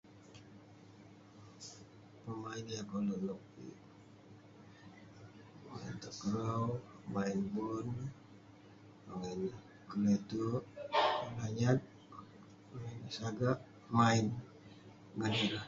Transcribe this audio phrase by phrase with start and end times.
[2.23, 3.75] pemain yah koluk nouk kik,
[5.71, 6.63] main takraw,
[7.13, 7.87] main bon,
[9.17, 9.39] main
[9.89, 11.79] kle'terk..kelanyat,
[12.75, 13.57] main sagak,
[13.97, 14.25] main
[15.17, 15.59] ngan ireh..